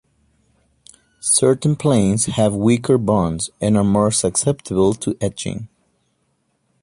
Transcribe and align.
Certain 1.19 1.75
planes 1.75 2.25
have 2.25 2.55
weaker 2.55 2.97
bonds 2.97 3.51
and 3.61 3.77
are 3.77 3.83
more 3.83 4.09
susceptible 4.09 4.95
to 4.95 5.15
etching. 5.21 5.67